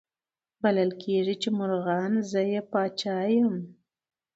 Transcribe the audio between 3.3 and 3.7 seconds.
یم